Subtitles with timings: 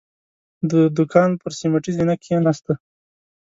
[0.71, 2.73] د دوکان پر سيميټي زينه کېناسته.